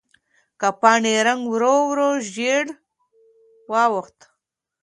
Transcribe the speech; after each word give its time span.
د 0.59 0.61
پاڼې 0.81 1.15
رنګ 1.27 1.41
ورو 1.51 1.75
ورو 1.89 2.09
ژېړ 2.31 2.65
واوښت. 3.71 4.17